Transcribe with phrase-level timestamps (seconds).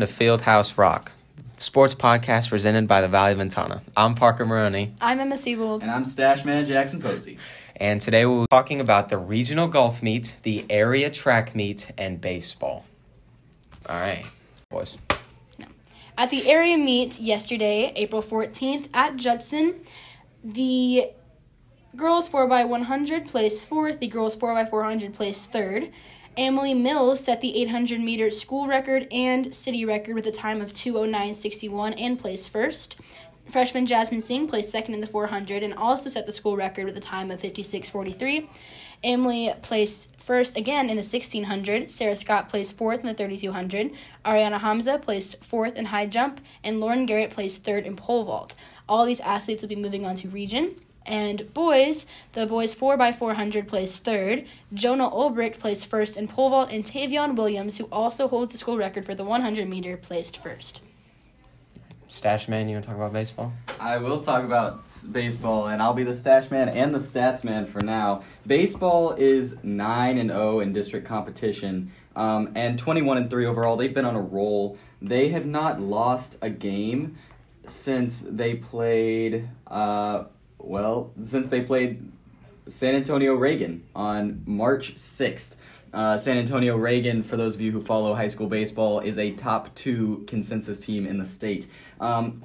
[0.00, 1.12] to Fieldhouse Rock,
[1.56, 3.82] sports podcast presented by the Valley of Ventana.
[3.96, 5.82] I'm Parker Maroney, I'm Emma Siebold.
[5.82, 7.38] And I'm Stash Man Jackson Posey.
[7.76, 12.20] and today we'll be talking about the regional golf meet, the area track meet, and
[12.20, 12.84] baseball.
[13.88, 14.26] All right,
[14.70, 14.98] boys.
[16.18, 19.80] At the area meet yesterday, April 14th, at Judson,
[20.42, 21.10] the
[21.94, 25.90] girls 4x100 placed fourth, the girls 4x400 placed third.
[26.36, 30.74] Emily Mills set the 800 meter school record and city record with a time of
[30.74, 32.96] 209.61 and placed first.
[33.46, 36.96] Freshman Jasmine Singh placed second in the 400 and also set the school record with
[36.98, 38.48] a time of 56.43.
[39.02, 41.90] Emily placed first again in the 1600.
[41.90, 43.92] Sarah Scott placed fourth in the 3200.
[44.26, 48.54] Ariana Hamza placed fourth in high jump, and Lauren Garrett placed third in pole vault.
[48.88, 50.74] All these athletes will be moving on to region.
[51.06, 54.46] And boys, the boys 4x400 placed third.
[54.74, 58.76] Jonah Ulbricht placed first in pole vault, and Tavion Williams, who also holds the school
[58.76, 60.80] record for the 100 meter, placed first.
[62.08, 63.52] Stash man, you want to talk about baseball?
[63.80, 67.66] I will talk about baseball, and I'll be the Stash Man and the Stats Man
[67.66, 68.22] for now.
[68.46, 73.76] Baseball is 9 and 0 in district competition, um, and 21 and 3 overall.
[73.76, 74.78] They've been on a roll.
[75.02, 77.18] They have not lost a game
[77.66, 80.24] since they played, uh,
[80.58, 82.12] well, since they played
[82.68, 85.50] San Antonio Reagan on March 6th.
[85.94, 89.30] Uh, San Antonio Reagan, for those of you who follow high school baseball, is a
[89.32, 91.68] top two consensus team in the state.
[92.00, 92.42] Um,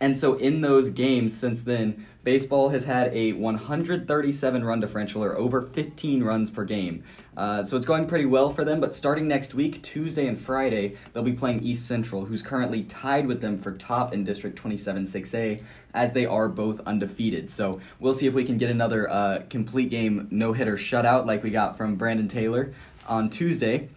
[0.00, 5.36] and so in those games since then, baseball has had a 137 run differential or
[5.36, 7.04] over 15 runs per game.
[7.36, 8.80] Uh, so it's going pretty well for them.
[8.80, 13.26] But starting next week, Tuesday and Friday, they'll be playing East Central, who's currently tied
[13.26, 15.62] with them for top in District 27 6A,
[15.94, 17.50] as they are both undefeated.
[17.50, 21.42] So we'll see if we can get another uh, complete game no hitter shutout like
[21.42, 22.72] we got from Brandon Taylor
[23.06, 23.88] on Tuesday.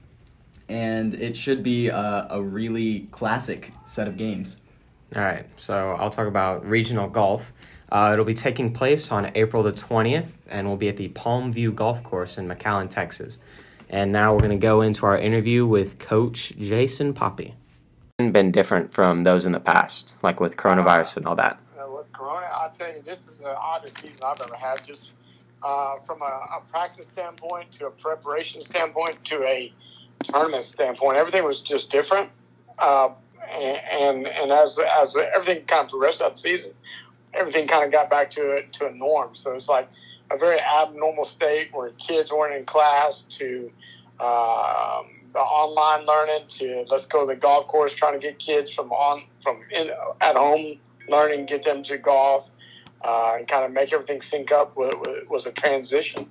[0.70, 4.58] And it should be uh, a really classic set of games.
[5.16, 7.54] All right, so I'll talk about regional golf.
[7.92, 11.52] Uh, it'll be taking place on April the 20th and will be at the Palm
[11.52, 13.38] View Golf Course in McAllen, Texas.
[13.92, 17.54] And now we're going to go into our interview with Coach Jason Poppy.
[18.18, 21.60] Been different from those in the past, like with coronavirus and all that.
[21.78, 24.84] Uh, with Corona, I'll tell you, this is the oddest season I've ever had.
[24.88, 25.12] Just
[25.62, 29.72] uh, from a, a practice standpoint to a preparation standpoint to a
[30.24, 32.32] tournament standpoint, everything was just different.
[32.80, 33.10] Uh,
[33.54, 36.72] and and as as everything kind of progressed the season,
[37.34, 39.36] everything kind of got back to a, to a norm.
[39.36, 39.90] So it's like
[40.32, 43.72] a very abnormal state where kids weren't in class to
[44.20, 48.72] um, the online learning to let's go to the golf course trying to get kids
[48.72, 49.92] from on from in,
[50.22, 52.48] at home learning get them to golf
[53.02, 54.94] uh, and kind of make everything sync up was,
[55.28, 56.30] was a transition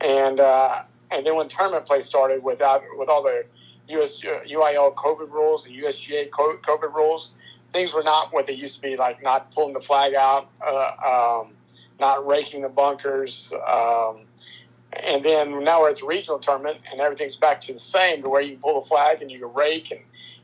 [0.00, 3.44] and uh, and then when tournament play started without with all the
[3.88, 7.30] US UIL COVID rules the USGA COVID rules
[7.72, 11.42] things were not what they used to be like not pulling the flag out uh,
[11.44, 11.52] um,
[11.98, 14.26] not raking the bunkers um,
[15.02, 18.28] and then now we're at the regional tournament, and everything's back to the same, to
[18.28, 20.00] where you pull the flag and you can rake, and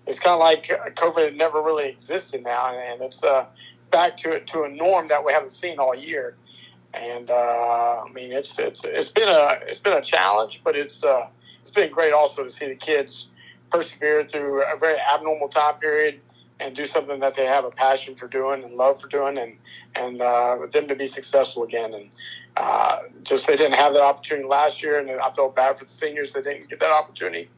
[0.07, 0.67] it's kind of like
[0.97, 3.47] COVID never really existed now, and it's uh,
[3.91, 6.37] back to to a norm that we haven't seen all year.
[6.95, 11.05] And uh, I mean, it's it's it's been a it's been a challenge, but it's
[11.05, 11.29] uh,
[11.63, 13.29] it's been great also to see the kids
[13.73, 16.21] persevere through a very abnormal time period
[16.61, 19.57] and do something that they have a passion for doing and love for doing, and
[19.95, 21.95] and uh, them to be successful again.
[21.95, 22.09] And
[22.57, 25.91] uh, just they didn't have that opportunity last year, and I felt bad for the
[25.91, 27.49] seniors that didn't get that opportunity.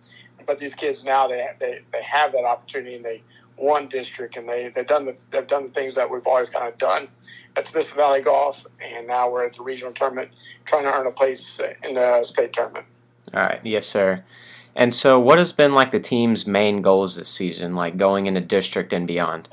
[0.46, 3.22] But these kids now they they, they have that opportunity, and they
[3.56, 6.68] won district, and they they've done the they've done the things that we've always kind
[6.68, 7.08] of done
[7.56, 10.30] at Smithson Valley Golf, and now we're at the regional tournament
[10.64, 12.86] trying to earn a place in the state tournament.
[13.32, 14.24] All right, yes, sir.
[14.76, 18.40] And so, what has been like the team's main goals this season, like going into
[18.40, 19.48] district and beyond?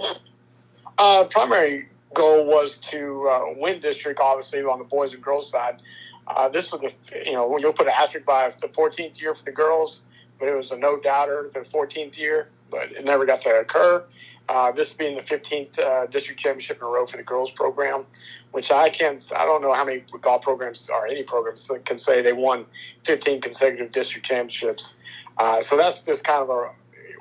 [0.97, 5.81] Uh, primary goal was to uh, win district, obviously on the boys and girls side.
[6.27, 6.91] Uh, this was the
[7.25, 10.01] you know you'll put an asterisk by the 14th year for the girls,
[10.39, 14.03] but it was a no doubter the 14th year, but it never got to occur.
[14.49, 18.05] Uh, this being the 15th uh, district championship in a row for the girls program,
[18.51, 22.21] which I can't, I don't know how many golf programs or any programs can say
[22.21, 22.65] they won
[23.05, 24.95] 15 consecutive district championships.
[25.37, 26.71] Uh, so that's just kind of a,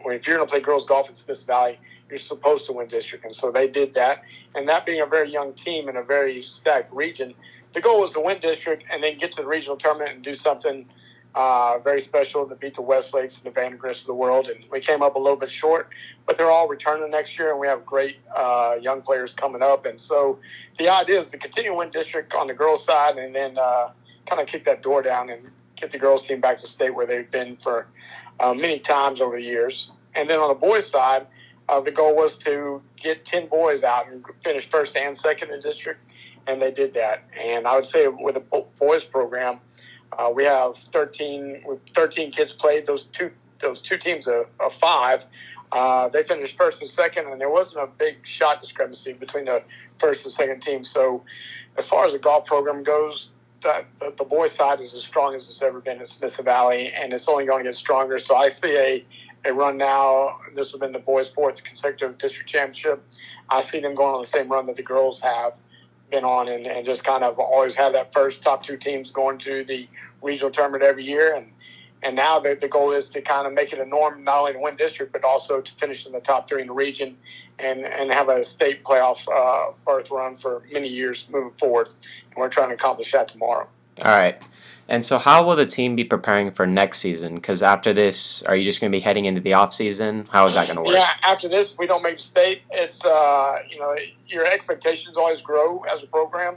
[0.06, 1.78] if you're going to play girls golf in Smithson Valley,
[2.08, 3.24] you're supposed to win district.
[3.24, 4.24] And so they did that.
[4.54, 7.34] And that being a very young team in a very stacked region,
[7.72, 10.34] the goal was to win district and then get to the regional tournament and do
[10.34, 10.86] something
[11.34, 14.48] uh, very special to beat the Westlakes and the Vandegrifts of the world.
[14.48, 15.90] And we came up a little bit short,
[16.26, 19.86] but they're all returning next year, and we have great uh, young players coming up.
[19.86, 20.38] And so
[20.78, 23.90] the idea is to continue to win district on the girls' side and then uh,
[24.26, 25.50] kind of kick that door down and
[25.80, 27.86] get the girls' team back to state where they've been for
[28.38, 29.90] uh, many times over the years.
[30.14, 31.26] and then on the boys' side,
[31.68, 35.56] uh, the goal was to get 10 boys out and finish first and second in
[35.56, 36.00] the district,
[36.48, 37.22] and they did that.
[37.40, 39.60] And I would say with the boys program,
[40.18, 42.86] uh, we have 13, 13 kids played.
[42.86, 43.30] Those two
[43.60, 45.24] those two teams of, of five,
[45.70, 49.62] uh, they finished first and second, and there wasn't a big shot discrepancy between the
[49.98, 50.82] first and second team.
[50.82, 51.22] So,
[51.76, 53.28] as far as the golf program goes,
[53.62, 56.92] the, the, the boys' side is as strong as it's ever been at Smithson Valley,
[56.92, 58.18] and it's only going to get stronger.
[58.18, 59.04] So, I see a
[59.44, 60.38] a run now.
[60.54, 63.02] This has been the boys' fourth consecutive district championship.
[63.48, 65.54] I see them going on the same run that the girls have
[66.10, 69.38] been on, and, and just kind of always have that first top two teams going
[69.38, 69.88] to the
[70.22, 71.34] regional tournament every year.
[71.34, 71.52] And
[72.02, 74.52] and now the, the goal is to kind of make it a norm, not only
[74.54, 77.16] to win district, but also to finish in the top three in the region
[77.58, 81.88] and, and have a state playoff uh, berth run for many years moving forward.
[81.88, 83.68] And we're trying to accomplish that tomorrow.
[84.02, 84.42] All right.
[84.88, 87.36] And so, how will the team be preparing for next season?
[87.36, 90.26] Because after this, are you just going to be heading into the off season?
[90.32, 90.94] How is that going to work?
[90.94, 92.62] Yeah, after this, we don't make state.
[92.72, 93.94] It's uh, you know
[94.26, 96.56] your expectations always grow as a program,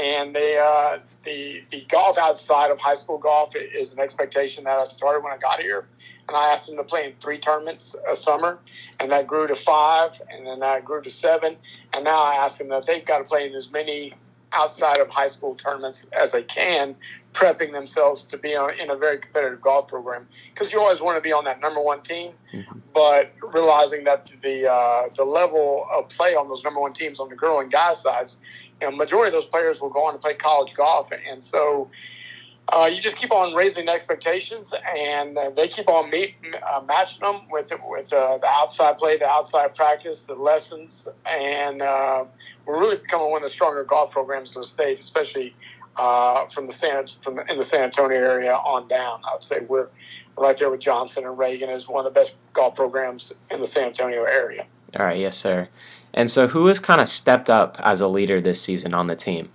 [0.00, 4.78] and the uh, the the golf outside of high school golf is an expectation that
[4.78, 5.86] I started when I got here,
[6.26, 8.58] and I asked them to play in three tournaments a summer,
[8.98, 11.56] and that grew to five, and then that grew to seven,
[11.92, 14.14] and now I ask them that they've got to play in as many
[14.52, 16.96] outside of high school tournaments as they can,
[17.32, 20.26] prepping themselves to be on, in a very competitive golf program.
[20.52, 22.78] Because you always want to be on that number one team, mm-hmm.
[22.92, 27.28] but realizing that the uh, the level of play on those number one teams on
[27.28, 28.38] the girl and guy sides,
[28.80, 31.90] you know, majority of those players will go on to play college golf, and so.
[32.72, 36.36] Uh, you just keep on raising expectations, and uh, they keep on meet,
[36.70, 41.82] uh, matching them with with uh, the outside play, the outside practice, the lessons, and
[41.82, 42.24] uh,
[42.66, 45.52] we're really becoming one of the stronger golf programs in the state, especially
[45.96, 49.20] uh, from the San from in the San Antonio area on down.
[49.28, 49.88] I would say we're
[50.38, 53.66] right there with Johnson and Reagan as one of the best golf programs in the
[53.66, 54.66] San Antonio area.
[54.98, 55.68] All right, yes, sir.
[56.12, 59.14] And so, who has kind of stepped up as a leader this season on the
[59.14, 59.50] team?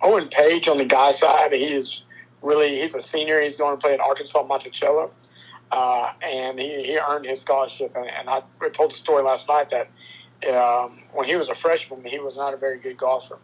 [0.00, 1.52] Owen Page on the guy side.
[1.52, 2.02] He is
[2.42, 3.40] really he's a senior.
[3.40, 5.10] He's going to play at Arkansas Monticello.
[5.70, 7.96] Uh, and he, he earned his scholarship.
[7.96, 8.42] And, and I
[8.72, 9.88] told the story last night that
[10.54, 13.38] um, when he was a freshman, he was not a very good golfer.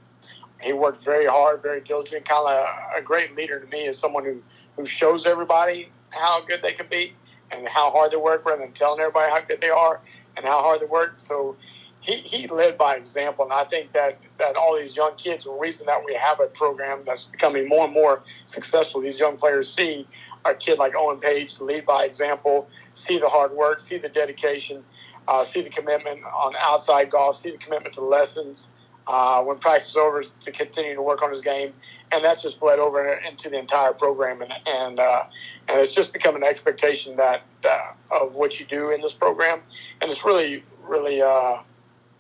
[0.61, 3.99] He worked very hard, very diligent, kind of a, a great leader to me is
[3.99, 4.43] someone who,
[4.77, 7.15] who shows everybody how good they can be
[7.51, 10.01] and how hard they work rather than telling everybody how good they are
[10.39, 11.15] and how hard they work.
[11.19, 11.57] So
[12.01, 13.45] he, he led by example.
[13.45, 16.47] And I think that, that all these young kids, the reason that we have a
[16.47, 20.07] program that's becoming more and more successful, these young players see
[20.45, 24.85] a kid like Owen Page lead by example, see the hard work, see the dedication,
[25.27, 28.69] uh, see the commitment on outside golf, see the commitment to lessons
[29.09, 31.73] uh, when practice is over to continue to work on his game,
[32.13, 35.25] and that's just bled over into the entire program, and and uh,
[35.67, 39.61] and it's just become an expectation that uh, of what you do in this program,
[40.01, 41.21] and it's really really.
[41.23, 41.59] Uh,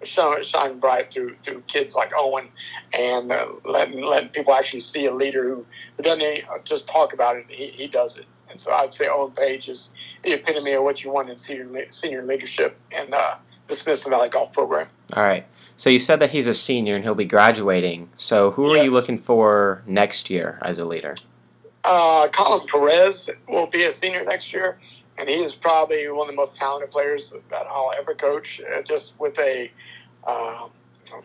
[0.05, 2.47] shine bright through through kids like Owen,
[2.93, 7.37] and uh, letting letting people actually see a leader who, who doesn't just talk about
[7.37, 7.47] it.
[7.49, 8.27] He, he does it.
[8.49, 9.91] And so I'd say Owen Page is
[10.23, 13.35] the epitome of what you want in senior, senior leadership in uh,
[13.69, 14.89] the Smithson Valley Golf Program.
[15.15, 15.47] All right.
[15.77, 18.09] So you said that he's a senior and he'll be graduating.
[18.17, 18.81] So who yes.
[18.81, 21.15] are you looking for next year as a leader?
[21.85, 24.79] Uh, Colin Perez will be a senior next year,
[25.17, 28.61] and he is probably one of the most talented players that I'll ever coach.
[28.61, 29.71] Uh, just with a
[30.25, 30.67] uh,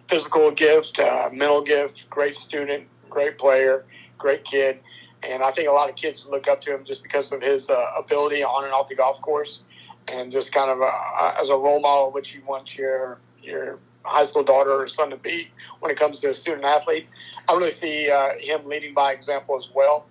[0.07, 3.83] physical gift, uh, mental gift, great student, great player,
[4.17, 4.79] great kid
[5.23, 7.69] and I think a lot of kids look up to him just because of his
[7.69, 9.61] uh, ability on and off the golf course,
[10.07, 14.25] and just kind of uh, as a role model, which you want your your high
[14.25, 17.07] school daughter or son to be when it comes to a student athlete.
[17.47, 20.07] I really see uh, him leading by example as well.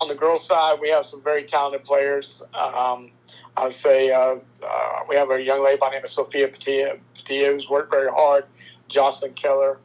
[0.00, 2.42] On the girls' side, we have some very talented players.
[2.54, 3.10] Um,
[3.56, 6.48] I would say uh, uh, we have a young lady by the name of Sophia
[6.48, 8.44] Patia, who's worked very hard.
[8.88, 9.78] Jocelyn Keller,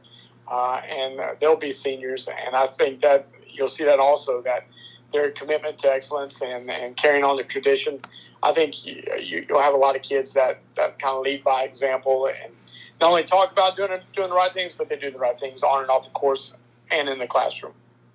[0.47, 2.27] uh, and they'll be seniors.
[2.27, 4.67] And I think that you'll see that also that
[5.13, 7.99] their commitment to excellence and, and carrying on the tradition.
[8.43, 11.43] I think you, you, will have a lot of kids that, that kind of lead
[11.43, 12.53] by example and
[13.01, 15.63] not only talk about doing doing the right things, but they do the right things
[15.63, 16.53] on and off the course
[16.91, 17.73] and in the classroom.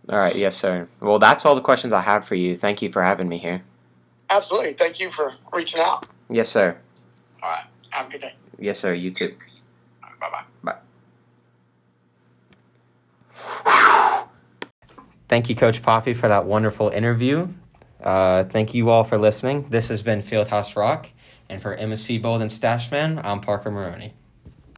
[0.09, 0.89] All right, yes, sir.
[1.01, 2.57] Well, that's all the questions I have for you.
[2.57, 3.63] Thank you for having me here.
[4.31, 4.75] Absolutely.
[4.75, 6.07] Thank you for reaching out.
[6.29, 6.77] Yes, sir.
[7.43, 7.65] All right.
[7.91, 8.35] Have a good day.
[8.59, 8.95] Yes, sir.
[8.95, 9.35] You too.
[10.01, 10.29] Bye bye.
[10.31, 10.45] Bye.
[15.31, 17.47] Thank you, Coach Poffy, for that wonderful interview.
[18.03, 19.69] Uh, thank you all for listening.
[19.71, 21.09] This has been Fieldhouse Rock.
[21.49, 24.13] And for Emma Bold and Stashman, I'm Parker Maroney.